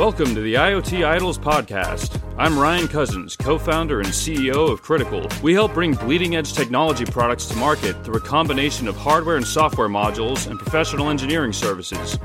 Welcome 0.00 0.34
to 0.34 0.40
the 0.40 0.54
IoT 0.54 1.04
Idols 1.04 1.36
podcast. 1.36 2.18
I'm 2.38 2.58
Ryan 2.58 2.88
Cousins, 2.88 3.36
co 3.36 3.58
founder 3.58 4.00
and 4.00 4.08
CEO 4.08 4.70
of 4.70 4.82
krtkl. 4.82 5.42
We 5.42 5.52
help 5.52 5.74
bring 5.74 5.92
bleeding 5.92 6.36
edge 6.36 6.54
technology 6.54 7.04
products 7.04 7.44
to 7.48 7.56
market 7.56 8.02
through 8.02 8.14
a 8.14 8.20
combination 8.20 8.88
of 8.88 8.96
hardware 8.96 9.36
and 9.36 9.46
software 9.46 9.90
modules 9.90 10.46
and 10.46 10.58
professional 10.58 11.10
engineering 11.10 11.52
services. 11.52 12.18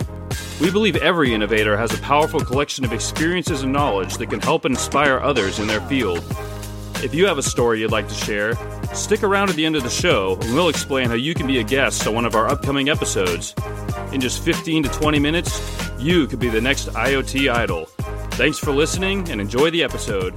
We 0.61 0.71
believe 0.71 0.95
every 0.95 1.33
innovator 1.33 1.75
has 1.75 1.93
a 1.93 2.01
powerful 2.01 2.39
collection 2.39 2.85
of 2.85 2.93
experiences 2.93 3.63
and 3.63 3.73
knowledge 3.73 4.15
that 4.19 4.29
can 4.29 4.39
help 4.39 4.65
inspire 4.65 5.19
others 5.19 5.59
in 5.59 5.67
their 5.67 5.81
field. 5.81 6.23
If 7.03 7.13
you 7.13 7.25
have 7.27 7.37
a 7.37 7.43
story 7.43 7.81
you'd 7.81 7.91
like 7.91 8.07
to 8.07 8.15
share, 8.15 8.53
stick 8.93 9.21
around 9.21 9.49
at 9.49 9.57
the 9.57 9.65
end 9.65 9.75
of 9.75 9.83
the 9.83 9.89
show 9.89 10.37
and 10.39 10.53
we'll 10.53 10.69
explain 10.69 11.09
how 11.09 11.15
you 11.15 11.33
can 11.33 11.45
be 11.45 11.59
a 11.59 11.63
guest 11.63 12.07
on 12.07 12.13
one 12.13 12.25
of 12.25 12.35
our 12.35 12.47
upcoming 12.47 12.87
episodes. 12.87 13.53
In 14.13 14.21
just 14.21 14.41
15 14.41 14.83
to 14.83 14.89
20 14.89 15.19
minutes, 15.19 15.84
you 16.05 16.27
could 16.27 16.39
be 16.39 16.49
the 16.49 16.61
next 16.61 16.89
IoT 16.89 17.51
idol. 17.51 17.85
Thanks 18.37 18.59
for 18.59 18.71
listening 18.71 19.27
and 19.31 19.41
enjoy 19.41 19.71
the 19.71 19.83
episode. 19.83 20.35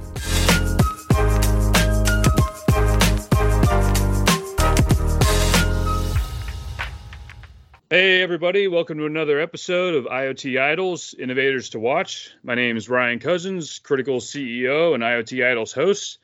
Hey, 7.91 8.23
everybody, 8.23 8.67
welcome 8.67 8.97
to 8.97 9.05
another 9.05 9.39
episode 9.39 9.93
of 9.93 10.05
IoT 10.05 10.59
Idols 10.59 11.13
Innovators 11.13 11.69
to 11.69 11.79
Watch. 11.79 12.31
My 12.41 12.55
name 12.55 12.75
is 12.75 12.89
Ryan 12.89 13.19
Cousins, 13.19 13.79
krtkl 13.79 14.21
CEO 14.21 14.95
and 14.95 15.03
IoT 15.03 15.45
Idols 15.45 15.71
host. 15.71 16.17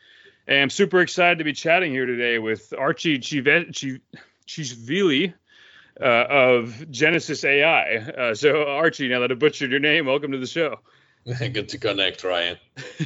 And 0.48 0.60
I'm 0.60 0.70
super 0.72 1.02
excited 1.02 1.38
to 1.38 1.44
be 1.44 1.54
chatting 1.54 1.92
here 1.92 2.08
today 2.08 2.40
with 2.40 2.74
Archie 2.76 3.20
Chishvili 3.20 5.34
uh, 6.02 6.26
of 6.30 6.92
Genesis 6.92 7.44
AI. 7.44 7.98
Uh, 7.98 8.36
so, 8.36 8.68
Archie, 8.68 9.08
now 9.08 9.22
that 9.22 9.32
I 9.32 9.36
butchered 9.36 9.72
your 9.72 9.80
name, 9.80 10.06
welcome 10.06 10.32
to 10.32 10.38
the 10.38 10.48
show. 10.48 10.80
Good 11.26 11.70
to 11.70 11.78
connect, 11.78 12.24
Ryan. 12.24 12.58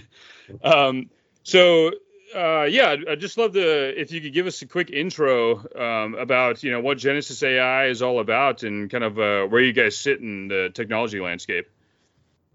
um, 0.63 1.09
so, 1.43 1.91
uh, 2.35 2.63
yeah, 2.63 2.95
I'd 3.09 3.19
just 3.19 3.37
love 3.37 3.53
to 3.53 3.99
if 3.99 4.11
you 4.11 4.21
could 4.21 4.33
give 4.33 4.45
us 4.47 4.61
a 4.61 4.67
quick 4.67 4.91
intro 4.91 5.57
um, 5.75 6.15
about 6.15 6.61
you 6.63 6.71
know 6.71 6.79
what 6.79 6.97
Genesis 6.97 7.41
AI 7.41 7.87
is 7.87 8.01
all 8.01 8.19
about 8.19 8.63
and 8.63 8.89
kind 8.89 9.03
of 9.03 9.17
uh, 9.17 9.45
where 9.45 9.61
you 9.61 9.73
guys 9.73 9.97
sit 9.97 10.19
in 10.19 10.47
the 10.47 10.69
technology 10.73 11.19
landscape. 11.19 11.67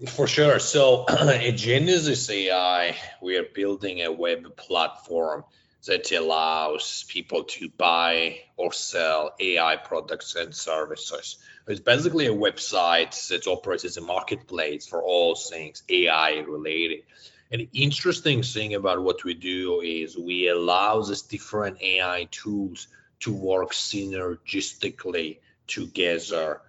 For 0.09 0.27
sure. 0.27 0.59
So 0.59 1.07
at 1.09 1.57
Genesis 1.57 2.29
AI, 2.29 2.97
we 3.23 3.37
are 3.37 3.45
building 3.55 4.03
a 4.03 4.13
web 4.13 4.57
platform 4.57 5.45
that 5.87 6.11
allows 6.13 7.05
people 7.09 7.45
to 7.45 7.69
buy 7.69 8.41
or 8.57 8.73
sell 8.73 9.35
AI 9.39 9.77
products 9.77 10.35
and 10.35 10.55
services. 10.55 11.37
It's 11.67 11.81
basically 11.81 12.27
a 12.27 12.35
website 12.35 13.29
that 13.29 13.47
operates 13.47 13.85
as 13.85 13.97
a 13.97 14.01
marketplace 14.01 14.87
for 14.87 15.03
all 15.03 15.35
things 15.35 15.83
AI 15.89 16.45
related. 16.47 17.01
An 17.51 17.69
interesting 17.73 18.43
thing 18.43 18.75
about 18.75 19.03
what 19.03 19.25
we 19.25 19.35
do 19.35 19.81
is 19.81 20.17
we 20.17 20.49
allow 20.49 21.03
these 21.03 21.23
different 21.23 21.83
AI 21.83 22.29
tools 22.31 22.89
to 23.21 23.33
work 23.33 23.73
synergistically 23.73 25.39
together 25.67 26.61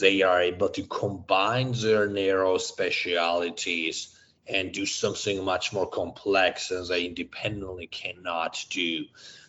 they 0.00 0.22
are 0.22 0.42
able 0.42 0.68
to 0.68 0.82
combine 0.82 1.72
their 1.72 2.08
narrow 2.08 2.58
specialities 2.58 4.15
and 4.48 4.72
do 4.72 4.86
something 4.86 5.44
much 5.44 5.72
more 5.72 5.88
complex 5.88 6.70
as 6.70 6.88
they 6.88 7.04
independently 7.04 7.86
cannot 7.86 8.64
do. 8.70 9.04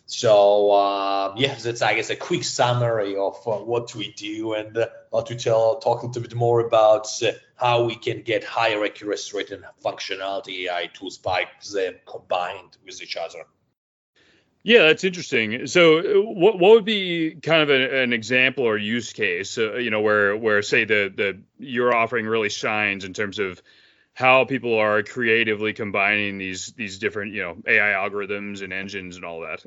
So 0.06 0.70
uh, 0.70 1.34
yeah, 1.36 1.54
that's 1.54 1.82
I 1.82 1.94
guess 1.94 2.08
a 2.08 2.16
quick 2.16 2.42
summary 2.42 3.16
of 3.16 3.36
uh, 3.46 3.58
what 3.58 3.94
we 3.94 4.12
do, 4.12 4.54
and 4.54 4.76
uh, 4.76 5.22
to 5.22 5.34
tell 5.34 5.80
talk 5.80 6.02
a 6.02 6.06
little 6.06 6.22
bit 6.22 6.34
more 6.34 6.60
about 6.60 7.08
uh, 7.22 7.32
how 7.56 7.84
we 7.84 7.94
can 7.94 8.22
get 8.22 8.42
higher 8.42 8.82
accuracy 8.84 9.36
rate 9.36 9.50
and 9.50 9.64
functionality 9.84 10.64
AI 10.66 10.88
tools 10.94 11.18
by 11.18 11.46
them 11.72 11.96
combined 12.06 12.78
with 12.86 13.02
each 13.02 13.16
other. 13.18 13.44
Yeah, 14.62 14.86
that's 14.86 15.04
interesting. 15.04 15.66
So, 15.66 15.98
uh, 15.98 16.02
what 16.22 16.58
what 16.58 16.72
would 16.72 16.84
be 16.84 17.36
kind 17.42 17.62
of 17.62 17.70
a, 17.70 18.02
an 18.02 18.12
example 18.12 18.64
or 18.64 18.78
use 18.78 19.12
case, 19.12 19.58
uh, 19.58 19.74
you 19.74 19.90
know, 19.90 20.00
where 20.00 20.36
where 20.36 20.62
say 20.62 20.84
the 20.84 21.12
the 21.14 21.38
your 21.58 21.94
offering 21.94 22.26
really 22.26 22.48
shines 22.48 23.04
in 23.04 23.12
terms 23.12 23.38
of 23.38 23.62
how 24.18 24.44
people 24.44 24.76
are 24.76 25.04
creatively 25.04 25.72
combining 25.72 26.38
these 26.38 26.72
these 26.72 26.98
different 26.98 27.32
you 27.34 27.42
know 27.42 27.56
AI 27.68 27.92
algorithms 27.92 28.62
and 28.62 28.72
engines 28.72 29.14
and 29.14 29.24
all 29.24 29.42
that. 29.42 29.64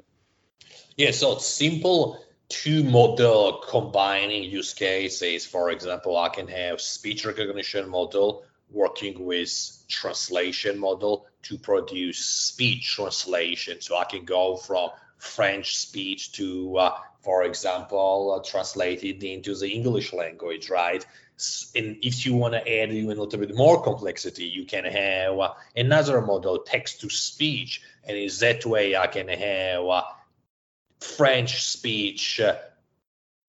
Yeah, 0.97 1.12
so 1.12 1.38
simple 1.38 2.22
two 2.50 2.84
model 2.84 3.63
combining 3.69 4.44
use 4.44 4.73
cases. 4.73 5.45
For 5.45 5.72
example, 5.72 6.17
I 6.17 6.28
can 6.28 6.50
have 6.50 6.81
speech 6.81 7.25
recognition 7.25 7.88
model 7.88 8.44
working 8.69 9.25
with 9.25 9.51
translation 9.88 10.78
model 10.78 11.28
to 11.44 11.57
produce 11.57 12.19
speech 12.19 12.95
translation. 12.95 13.79
So 13.79 13.95
I 13.95 14.03
can 14.03 14.25
go 14.25 14.57
from 14.57 14.90
French 15.17 15.78
speech 15.78 16.34
to, 16.34 16.78
uh, 16.78 16.97
for 17.22 17.44
example, 17.44 18.38
uh, 18.38 18.50
translate 18.50 19.06
it 19.06 19.23
into 19.23 19.56
the 19.56 19.69
English 19.69 20.11
language, 20.11 20.69
right? 20.69 21.06
And 21.75 21.97
if 22.02 22.25
you 22.25 22.35
want 22.35 22.53
to 22.53 22.59
add 22.59 22.91
even 22.91 23.18
a 23.18 23.22
little 23.22 23.40
bit 23.40 23.56
more 23.56 23.81
complexity, 23.81 24.46
you 24.46 24.66
can 24.66 24.85
have 24.85 25.40
uh, 25.40 25.53
another 25.75 26.22
model, 26.22 26.59
text 26.59 27.02
to 27.02 27.09
speech. 27.09 27.81
And 28.03 28.18
in 28.18 28.29
that 28.40 28.66
way, 28.66 28.96
I 28.96 29.07
can 29.07 29.28
have 29.28 29.85
uh, 29.85 30.03
French 31.00 31.63
speech 31.63 32.40
uh, 32.40 32.56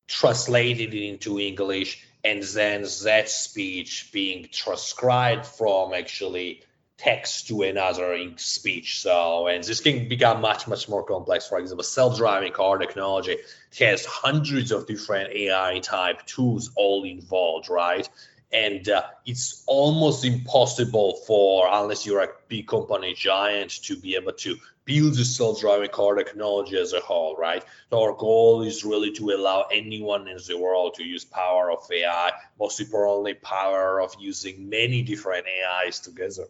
translated 0.08 0.94
into 0.94 1.38
English 1.38 2.04
and 2.24 2.42
then 2.42 2.82
that 3.04 3.28
speech 3.28 4.10
being 4.12 4.48
transcribed 4.52 5.46
from 5.46 5.92
actually 5.92 6.62
text 7.02 7.48
to 7.48 7.62
another 7.62 8.12
in 8.14 8.38
speech. 8.38 9.00
So, 9.00 9.48
and 9.48 9.64
this 9.64 9.80
can 9.80 10.08
become 10.08 10.40
much, 10.40 10.68
much 10.68 10.88
more 10.88 11.02
complex. 11.02 11.48
For 11.48 11.58
example, 11.58 11.82
self-driving 11.82 12.52
car 12.52 12.78
technology 12.78 13.38
has 13.80 14.04
hundreds 14.04 14.70
of 14.70 14.86
different 14.86 15.32
AI 15.32 15.80
type 15.80 16.24
tools 16.26 16.70
all 16.76 17.02
involved, 17.02 17.68
right? 17.68 18.08
And 18.52 18.88
uh, 18.88 19.02
it's 19.26 19.64
almost 19.66 20.24
impossible 20.24 21.16
for, 21.26 21.68
unless 21.72 22.06
you're 22.06 22.22
a 22.22 22.28
big 22.46 22.68
company 22.68 23.14
giant, 23.14 23.82
to 23.84 23.96
be 23.96 24.14
able 24.14 24.34
to 24.34 24.56
build 24.84 25.14
the 25.14 25.24
self-driving 25.24 25.88
car 25.88 26.14
technology 26.14 26.78
as 26.78 26.92
a 26.92 27.00
whole, 27.00 27.34
right? 27.36 27.64
So 27.90 28.00
our 28.00 28.12
goal 28.12 28.62
is 28.62 28.84
really 28.84 29.10
to 29.12 29.30
allow 29.30 29.66
anyone 29.72 30.28
in 30.28 30.38
the 30.46 30.56
world 30.56 30.94
to 30.94 31.02
use 31.02 31.24
power 31.24 31.72
of 31.72 31.84
AI, 31.90 32.30
most 32.60 32.78
importantly, 32.78 33.34
power 33.34 34.00
of 34.00 34.14
using 34.20 34.68
many 34.68 35.02
different 35.02 35.46
AIs 35.46 35.98
together. 35.98 36.46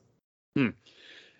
Hmm. 0.56 0.68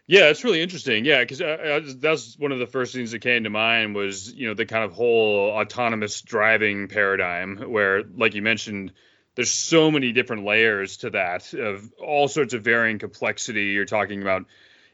Yeah, 0.06 0.28
it's 0.30 0.44
really 0.44 0.60
interesting. 0.60 1.04
Yeah, 1.04 1.20
because 1.20 1.40
uh, 1.40 1.44
uh, 1.86 1.92
that's 1.98 2.36
one 2.38 2.52
of 2.52 2.58
the 2.58 2.66
first 2.66 2.94
things 2.94 3.12
that 3.12 3.20
came 3.20 3.44
to 3.44 3.50
mind 3.50 3.94
was 3.94 4.32
you 4.32 4.48
know 4.48 4.54
the 4.54 4.66
kind 4.66 4.84
of 4.84 4.92
whole 4.92 5.50
autonomous 5.50 6.20
driving 6.22 6.88
paradigm, 6.88 7.58
where 7.70 8.02
like 8.02 8.34
you 8.34 8.42
mentioned, 8.42 8.92
there's 9.36 9.50
so 9.50 9.90
many 9.90 10.12
different 10.12 10.44
layers 10.44 10.98
to 10.98 11.10
that 11.10 11.54
of 11.54 11.92
all 11.98 12.28
sorts 12.28 12.52
of 12.52 12.64
varying 12.64 12.98
complexity. 12.98 13.66
You're 13.66 13.84
talking 13.84 14.22
about 14.22 14.46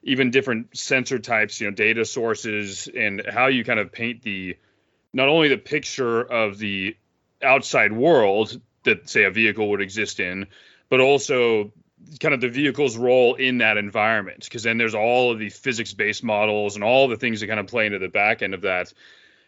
even 0.03 0.31
different 0.31 0.77
sensor 0.77 1.19
types, 1.19 1.61
you 1.61 1.69
know, 1.69 1.75
data 1.75 2.05
sources, 2.05 2.89
and 2.95 3.23
how 3.29 3.47
you 3.47 3.65
kind 3.65 3.81
of 3.81 3.91
paint 3.91 4.23
the 4.23 4.57
not 5.13 5.29
only 5.29 5.49
the 5.49 5.59
picture 5.59 6.21
of 6.21 6.59
the 6.59 6.97
outside 7.43 7.93
world 7.93 8.61
that 8.85 9.09
say 9.09 9.25
a 9.25 9.31
vehicle 9.31 9.71
would 9.71 9.81
exist 9.81 10.21
in, 10.21 10.47
but 10.91 11.01
also 11.01 11.73
kind 12.21 12.35
of 12.35 12.41
the 12.41 12.49
vehicle's 12.49 12.97
role 12.97 13.35
in 13.35 13.59
that 13.59 13.77
environment. 13.77 14.45
Because 14.45 14.63
then 14.63 14.79
there's 14.79 14.95
all 14.95 15.33
of 15.33 15.39
the 15.39 15.51
physics-based 15.51 16.25
models 16.25 16.75
and 16.75 16.85
all 16.85 17.09
the 17.09 17.17
things 17.17 17.41
that 17.41 17.47
kind 17.47 17.61
of 17.61 17.67
play 17.67 17.87
into 17.87 17.99
the 17.99 18.09
back 18.09 18.43
end 18.43 18.55
of 18.55 18.63
that. 18.63 18.93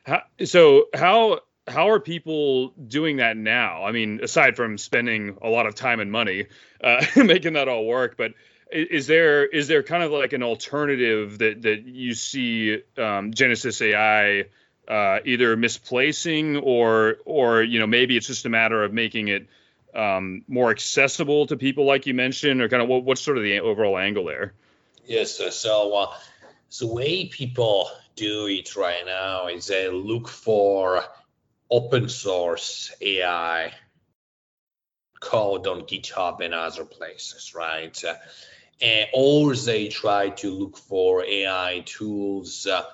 How, 0.04 0.22
so 0.44 0.86
how 0.94 1.40
how 1.66 1.90
are 1.90 2.00
people 2.00 2.68
doing 2.70 3.18
that 3.18 3.36
now? 3.36 3.84
I 3.84 3.92
mean, 3.92 4.20
aside 4.22 4.56
from 4.56 4.78
spending 4.78 5.36
a 5.42 5.48
lot 5.48 5.66
of 5.66 5.74
time 5.74 6.00
and 6.00 6.10
money 6.10 6.46
uh, 6.82 7.04
making 7.16 7.52
that 7.54 7.68
all 7.68 7.86
work, 7.86 8.16
but 8.16 8.32
is 8.72 9.06
there 9.06 9.44
is 9.46 9.68
there 9.68 9.82
kind 9.82 10.02
of 10.02 10.12
like 10.12 10.32
an 10.32 10.42
alternative 10.42 11.38
that 11.38 11.62
that 11.62 11.84
you 11.84 12.14
see 12.14 12.82
um, 12.96 13.32
Genesis 13.32 13.80
AI 13.82 14.44
uh, 14.86 15.18
either 15.24 15.56
misplacing 15.56 16.56
or 16.56 17.18
or 17.24 17.62
you 17.62 17.80
know 17.80 17.86
maybe 17.86 18.16
it's 18.16 18.26
just 18.26 18.46
a 18.46 18.48
matter 18.48 18.82
of 18.84 18.92
making 18.92 19.28
it 19.28 19.46
um, 19.94 20.44
more 20.48 20.70
accessible 20.70 21.46
to 21.46 21.56
people 21.56 21.84
like 21.84 22.06
you 22.06 22.14
mentioned 22.14 22.62
or 22.62 22.68
kind 22.68 22.82
of 22.82 22.88
what, 22.88 23.04
what's 23.04 23.20
sort 23.20 23.36
of 23.36 23.42
the 23.42 23.60
overall 23.60 23.98
angle 23.98 24.24
there? 24.24 24.52
Yes, 25.06 25.40
so 25.54 25.96
uh, 25.96 26.14
the 26.78 26.86
way 26.86 27.26
people 27.26 27.90
do 28.16 28.46
it 28.46 28.76
right 28.76 29.04
now 29.04 29.48
is 29.48 29.66
they 29.66 29.88
look 29.88 30.28
for 30.28 31.02
open 31.70 32.08
source 32.08 32.92
AI 33.00 33.72
code 35.20 35.66
on 35.66 35.82
GitHub 35.82 36.40
and 36.40 36.54
other 36.54 36.84
places, 36.84 37.54
right? 37.54 38.04
Uh, 38.04 38.14
and, 38.80 39.08
or 39.12 39.54
they 39.54 39.88
try 39.88 40.30
to 40.30 40.50
look 40.50 40.76
for 40.76 41.24
AI 41.24 41.82
tools 41.84 42.66
uh, 42.66 42.84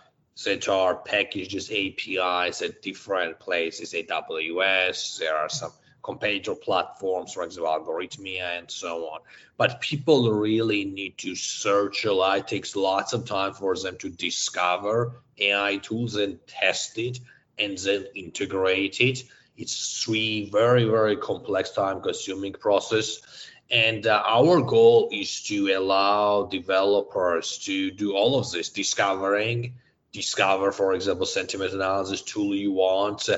that 0.44 0.68
are 0.68 0.96
packaged 0.96 1.54
as 1.54 1.70
APIs 1.70 2.62
at 2.62 2.82
different 2.82 3.38
places, 3.38 3.92
AWS. 3.92 5.18
There 5.18 5.36
are 5.36 5.48
some 5.48 5.72
competitor 6.06 6.54
platforms, 6.54 7.32
for 7.32 7.42
example, 7.42 7.72
Algorithmia 7.72 8.58
and 8.58 8.70
so 8.70 9.08
on. 9.08 9.20
But 9.58 9.80
people 9.80 10.32
really 10.32 10.84
need 10.84 11.18
to 11.18 11.34
search 11.34 12.04
a 12.04 12.12
lot. 12.12 12.38
It 12.38 12.48
takes 12.48 12.76
lots 12.76 13.12
of 13.12 13.26
time 13.26 13.52
for 13.54 13.76
them 13.76 13.96
to 13.98 14.08
discover 14.08 15.20
AI 15.38 15.78
tools 15.78 16.14
and 16.14 16.38
test 16.46 16.96
it 16.98 17.18
and 17.58 17.76
then 17.76 18.06
integrate 18.14 19.00
it. 19.00 19.24
It's 19.56 20.02
three 20.04 20.48
very, 20.48 20.84
very 20.84 21.16
complex 21.16 21.70
time 21.70 22.00
consuming 22.00 22.52
process. 22.52 23.18
And 23.68 24.06
uh, 24.06 24.22
our 24.24 24.62
goal 24.62 25.08
is 25.12 25.42
to 25.44 25.72
allow 25.76 26.44
developers 26.46 27.58
to 27.64 27.90
do 27.90 28.14
all 28.14 28.38
of 28.38 28.48
this 28.52 28.68
discovering, 28.68 29.74
discover, 30.16 30.72
for 30.72 30.94
example, 30.94 31.26
sentiment 31.26 31.74
analysis 31.74 32.22
tool 32.22 32.54
you 32.54 32.72
want, 32.72 33.28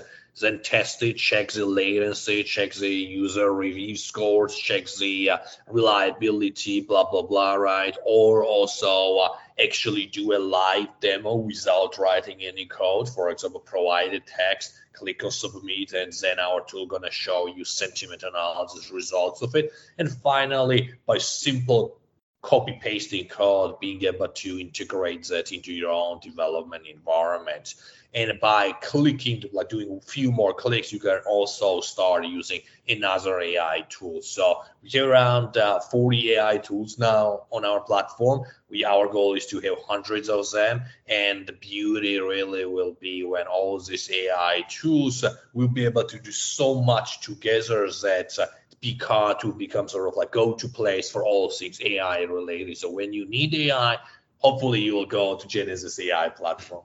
then 0.41 0.61
test 0.63 1.03
it, 1.03 1.17
check 1.17 1.51
the 1.51 1.67
latency, 1.67 2.45
check 2.45 2.73
the 2.75 2.89
user 2.89 3.53
review 3.53 3.97
scores, 3.97 4.57
check 4.57 4.87
the 5.01 5.31
uh, 5.31 5.39
reliability, 5.67 6.81
blah, 6.81 7.11
blah, 7.11 7.23
blah, 7.23 7.55
right? 7.55 7.97
Or 8.05 8.45
also 8.45 9.19
uh, 9.19 9.29
actually 9.61 10.07
do 10.07 10.37
a 10.37 10.39
live 10.39 10.89
demo 11.01 11.35
without 11.35 11.99
writing 11.99 12.39
any 12.43 12.67
code. 12.67 13.09
For 13.09 13.31
example, 13.31 13.61
provide 13.61 14.15
a 14.15 14.21
text, 14.21 14.75
click 14.93 15.25
on 15.25 15.33
submit, 15.33 15.93
and 15.93 16.13
then 16.23 16.39
our 16.39 16.65
tool 16.65 16.87
gonna 16.87 17.11
show 17.11 17.49
you 17.49 17.65
sentiment 17.65 18.23
analysis 18.23 18.93
results 18.93 19.43
of 19.43 19.57
it. 19.57 19.73
And 19.99 20.09
finally, 20.11 20.95
by 21.05 21.19
simple 21.19 21.98
copy 22.43 22.79
pasting 22.81 23.27
code, 23.27 23.81
being 23.81 24.05
able 24.05 24.29
to 24.29 24.61
integrate 24.61 25.25
that 25.25 25.53
into 25.53 25.73
your 25.73 25.91
own 25.91 26.21
development 26.21 26.87
environment. 26.87 27.75
And 28.15 28.41
by 28.41 28.73
clicking, 28.73 29.43
like 29.53 29.69
doing 29.69 30.01
a 30.03 30.07
few 30.07 30.33
more 30.33 30.55
clicks, 30.55 30.93
you 30.93 30.99
can 30.99 31.19
also 31.29 31.81
start 31.81 32.25
using 32.25 32.61
another 32.89 33.39
AI 33.39 33.85
tool. 33.91 34.23
So 34.23 34.63
we 34.83 34.89
have 34.91 35.09
around 35.09 35.57
uh, 35.59 35.81
40 35.81 36.35
AI 36.35 36.57
tools 36.59 36.99
now 36.99 37.43
on 37.51 37.67
our 37.67 37.81
platform. 37.81 38.47
We 38.71 38.85
our 38.85 39.09
goal 39.09 39.35
is 39.35 39.47
to 39.47 39.61
have 39.61 39.79
hundreds 39.87 40.31
of 40.31 40.51
them, 40.51 40.83
and 41.07 41.47
the 41.47 41.53
beauty 41.53 42.19
really 42.19 42.65
will 42.65 42.97
be 42.99 43.25
when 43.25 43.47
all 43.47 43.79
these 43.79 44.11
AI 44.11 44.65
tools 44.69 45.25
will 45.53 45.69
be 45.69 45.85
able 45.85 46.05
to 46.05 46.19
do 46.19 46.33
so 46.33 46.81
much 46.81 47.21
together 47.21 47.89
that 48.03 48.39
Picard 48.81 49.41
to 49.41 49.53
become 49.53 49.89
sort 49.89 50.09
of 50.09 50.17
like 50.17 50.31
go-to 50.31 50.69
place 50.69 51.11
for 51.11 51.25
all 51.25 51.51
things 51.51 51.81
AI 51.85 52.23
related. 52.23 52.77
So 52.77 52.91
when 52.91 53.13
you 53.13 53.29
need 53.29 53.55
AI, 53.55 53.97
hopefully 54.39 54.81
you 54.81 54.95
will 54.95 55.07
go 55.07 55.37
to 55.37 55.49
Genesis 55.49 55.99
AI 55.99 56.29
platform. 56.29 56.85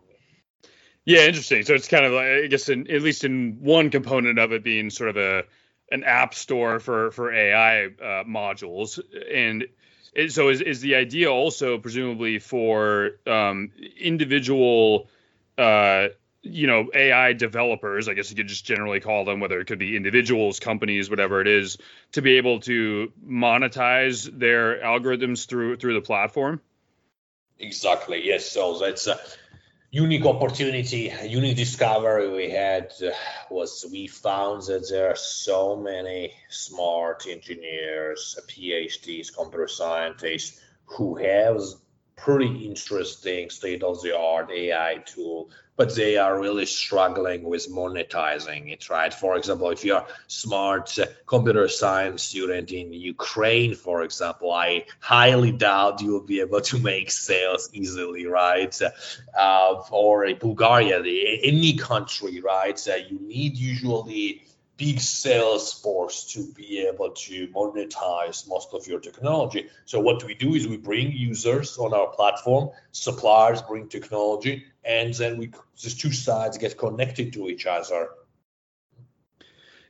Yeah, 1.06 1.25
interesting. 1.25 1.63
So 1.63 1.74
it's 1.74 1.88
kind 1.88 2.06
of 2.06 2.13
like 2.13 2.25
I 2.25 2.48
guess 2.48 2.69
in, 2.69 2.90
at 2.90 3.01
least 3.01 3.24
in 3.24 3.57
one 3.60 3.90
component 3.90 4.40
of 4.40 4.54
it 4.54 4.63
being 4.63 4.90
sort 4.90 5.10
of 5.10 5.18
a 5.18 5.44
an 5.92 6.04
app 6.04 6.34
store 6.34 6.80
for 6.80 7.12
for 7.12 7.34
AI 7.34 7.86
uh, 7.86 8.24
modules, 8.24 9.00
and 9.34 9.66
it, 10.13 10.31
so 10.31 10.50
is 10.50 10.62
is 10.62 10.80
the 10.80 10.95
idea 10.95 11.30
also 11.30 11.78
presumably 11.78 12.40
for 12.40 13.12
um, 13.28 13.72
individual 14.00 15.10
uh, 15.57 16.07
you 16.44 16.68
know 16.68 16.90
AI 16.94 17.34
developers, 17.34 18.07
I 18.07 18.13
guess 18.13 18.30
you 18.30 18.36
could 18.36 18.48
just 18.48 18.66
generally 18.66 19.00
call 19.00 19.25
them, 19.25 19.40
whether 19.40 19.60
it 19.60 19.66
could 19.66 19.80
be 19.80 19.95
individuals, 19.95 20.60
companies, 20.60 21.10
whatever 21.10 21.42
it 21.42 21.48
is, 21.48 21.78
to 22.12 22.22
be 22.22 22.38
able 22.38 22.60
to 22.62 23.12
monetize 23.25 24.30
their 24.38 24.80
algorithms 24.81 25.48
through 25.48 25.78
through 25.78 25.94
the 25.95 26.01
platform. 26.01 26.62
Exactly. 27.60 28.25
Yes. 28.25 28.51
So 28.51 28.78
that's 28.78 29.07
a 29.07 29.19
unique 29.90 30.25
opportunity, 30.25 31.13
unique 31.24 31.56
discovery 31.56 32.30
we 32.30 32.50
had 32.50 32.92
uh, 33.01 33.12
was 33.50 33.86
we 33.92 34.07
found 34.07 34.63
that 34.63 34.90
there 34.90 35.12
are 35.12 35.16
so 35.16 35.78
many 35.78 36.34
smart 36.50 37.25
engineers, 37.28 38.38
PhDs, 38.50 39.34
computer 39.34 39.68
scientists 39.68 40.60
who 40.86 41.16
have 41.16 41.62
pretty 42.15 42.65
interesting 42.65 43.50
state 43.50 43.83
of 43.83 44.01
the 44.01 44.18
art 44.18 44.51
AI 44.51 45.04
tool 45.06 45.50
but 45.75 45.95
they 45.95 46.18
are 46.18 46.39
really 46.39 46.65
struggling 46.65 47.44
with 47.44 47.69
monetizing 47.69 48.71
it, 48.71 48.89
right? 48.89 49.13
For 49.13 49.36
example, 49.38 49.69
if 49.71 49.83
you're 49.83 49.98
a 49.98 50.07
smart 50.27 50.98
uh, 51.00 51.06
computer 51.25 51.68
science 51.68 52.24
student 52.24 52.71
in 52.71 52.94
Ukraine, 52.94 53.74
for 53.74 54.04
example, 54.04 54.51
I 54.51 54.86
highly 55.00 55.51
doubt 55.51 56.01
you 56.01 56.12
will 56.12 56.21
be 56.21 56.42
able 56.42 56.62
to 56.62 56.77
make 56.80 57.10
sales 57.10 57.69
easily, 57.74 58.27
right? 58.27 58.77
Uh, 59.38 59.83
or 59.89 60.25
in 60.25 60.38
Bulgaria, 60.38 61.00
any 61.44 61.75
country, 61.77 62.39
right? 62.39 62.80
Uh, 62.88 62.98
you 63.09 63.19
need 63.19 63.57
usually 63.57 64.44
big 64.78 65.00
sales 65.00 65.74
force 65.74 66.25
to 66.34 66.52
be 66.54 66.80
able 66.80 67.12
to 67.12 67.48
monetize 67.50 68.48
most 68.48 68.74
of 68.74 68.88
your 68.88 69.00
technology. 69.00 69.68
So 69.86 70.00
what 70.00 70.24
we 70.24 70.34
do 70.34 70.56
is 70.56 70.68
we 70.68 70.78
bring 70.78 71.12
users 71.12 71.78
on 71.78 71.94
our 71.94 72.08
platform, 72.08 72.70
suppliers 72.92 73.62
bring 73.62 73.88
technology, 73.88 74.66
and 74.84 75.14
then 75.14 75.38
we 75.38 75.52
these 75.81 75.96
two 75.96 76.12
sides 76.12 76.58
get 76.58 76.78
connected 76.78 77.34
to 77.34 77.50
each 77.50 77.66
other. 77.66 78.10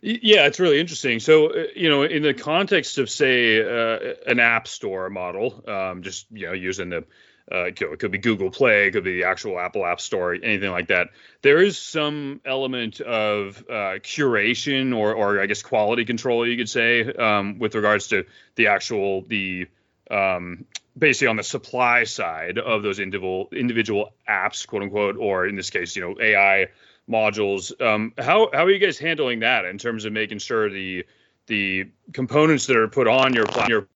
Yeah, 0.01 0.47
it's 0.47 0.59
really 0.59 0.81
interesting. 0.81 1.21
So, 1.21 1.47
uh, 1.47 1.63
you 1.77 1.87
know, 1.87 2.03
in 2.03 2.23
the 2.23 2.33
context 2.33 2.97
of 2.97 3.09
say 3.09 3.61
uh, 3.61 4.15
an 4.27 4.41
app 4.41 4.67
store 4.67 5.09
model, 5.09 5.63
um, 5.65 6.03
just 6.03 6.25
you 6.29 6.47
know, 6.47 6.51
using 6.51 6.89
the 6.89 7.05
uh, 7.51 7.65
it 7.65 7.99
could 7.99 8.11
be 8.11 8.17
Google 8.17 8.49
Play, 8.49 8.87
it 8.87 8.91
could 8.91 9.03
be 9.03 9.15
the 9.15 9.23
actual 9.25 9.59
Apple 9.59 9.85
App 9.85 9.99
Store, 9.99 10.33
anything 10.33 10.71
like 10.71 10.87
that. 10.87 11.09
There 11.41 11.61
is 11.61 11.77
some 11.77 12.39
element 12.45 13.01
of 13.01 13.57
uh, 13.69 13.99
curation 13.99 14.95
or, 14.95 15.13
or 15.13 15.41
I 15.41 15.45
guess 15.45 15.61
quality 15.61 16.05
control, 16.05 16.47
you 16.47 16.55
could 16.55 16.69
say, 16.69 17.03
um, 17.03 17.59
with 17.59 17.75
regards 17.75 18.07
to 18.09 18.25
the 18.55 18.67
actual 18.67 19.23
the 19.23 19.67
um, 20.09 20.65
basically 20.97 21.27
on 21.27 21.35
the 21.35 21.43
supply 21.43 22.03
side 22.05 22.59
of 22.59 22.83
those 22.83 22.99
individual 22.99 23.49
individual 23.51 24.13
apps, 24.27 24.65
quote 24.65 24.83
unquote, 24.83 25.17
or 25.17 25.47
in 25.47 25.55
this 25.55 25.69
case, 25.69 25.95
you 25.95 26.01
know, 26.01 26.15
AI 26.21 26.67
modules. 27.09 27.79
Um, 27.81 28.13
how 28.17 28.49
how 28.53 28.65
are 28.65 28.71
you 28.71 28.79
guys 28.79 28.97
handling 28.97 29.39
that 29.41 29.65
in 29.65 29.77
terms 29.77 30.05
of 30.05 30.13
making 30.13 30.39
sure 30.39 30.69
the 30.69 31.05
the 31.47 31.89
components 32.13 32.67
that 32.67 32.77
are 32.77 32.87
put 32.87 33.07
on 33.07 33.33
your 33.33 33.45
platform 33.45 33.87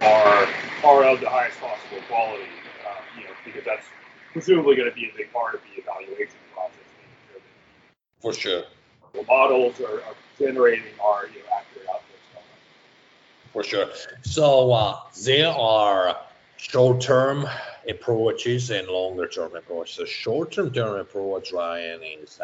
are 0.00 0.48
are 0.84 1.04
of 1.04 1.20
the 1.20 1.28
highest 1.28 1.58
quality, 1.58 2.44
uh, 2.86 3.18
you 3.18 3.24
know, 3.24 3.30
because 3.44 3.64
that's 3.64 3.86
presumably 4.36 4.76
going 4.76 4.90
to 4.90 4.94
be 4.94 5.06
a 5.06 5.16
big 5.16 5.32
part 5.32 5.54
of 5.54 5.60
the 5.62 5.80
evaluation 5.80 6.36
process. 6.52 6.76
For 8.20 8.34
sure. 8.34 8.64
The 9.14 9.22
models 9.22 9.80
are, 9.80 10.02
are 10.02 10.14
generating 10.38 10.84
are 11.02 11.26
you 11.28 11.38
know, 11.38 11.46
accurate 11.58 11.88
outputs. 11.88 12.42
For 13.54 13.62
sure. 13.62 13.86
So 14.24 14.72
uh, 14.72 14.98
there 15.24 15.48
are 15.48 16.16
short-term 16.58 17.46
approaches 17.88 18.68
and 18.70 18.86
longer-term 18.88 19.56
approaches. 19.56 19.94
So 19.96 20.04
short-term 20.04 20.74
term 20.74 21.00
approach, 21.00 21.50
Ryan, 21.54 22.00
is 22.02 22.38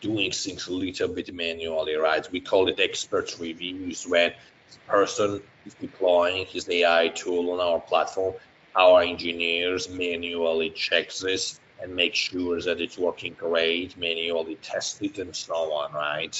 doing 0.00 0.32
things 0.32 0.66
a 0.66 0.72
little 0.72 1.14
bit 1.14 1.32
manually, 1.32 1.94
right? 1.94 2.28
We 2.32 2.40
call 2.40 2.66
it 2.66 2.80
expert 2.80 3.36
reviews 3.38 4.04
when 4.08 4.32
a 4.32 4.90
person 4.90 5.40
is 5.64 5.74
deploying 5.74 6.46
his 6.46 6.68
AI 6.68 7.12
tool 7.14 7.52
on 7.52 7.60
our 7.60 7.80
platform, 7.80 8.34
our 8.76 9.02
engineers 9.02 9.88
manually 9.88 10.70
check 10.70 11.12
this 11.14 11.60
and 11.82 11.94
make 11.94 12.14
sure 12.14 12.60
that 12.60 12.80
it's 12.80 12.96
working 12.98 13.34
great, 13.38 13.96
manually 13.96 14.56
test 14.56 15.02
it 15.02 15.18
and 15.18 15.34
so 15.34 15.72
on, 15.72 15.92
right? 15.92 16.32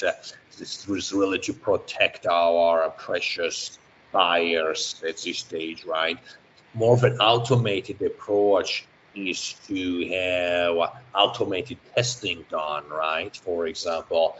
This 0.57 0.87
is 0.87 1.13
really 1.13 1.39
to 1.39 1.53
protect 1.53 2.25
our 2.25 2.89
precious 2.91 3.77
buyers 4.11 5.01
at 5.07 5.17
this 5.17 5.39
stage, 5.39 5.85
right? 5.85 6.17
More 6.73 6.95
of 6.95 7.03
an 7.03 7.19
automated 7.19 8.01
approach 8.01 8.85
is 9.15 9.53
to 9.67 10.07
have 10.09 10.91
automated 11.13 11.77
testing 11.95 12.45
done, 12.49 12.87
right? 12.89 13.35
For 13.35 13.67
example, 13.67 14.37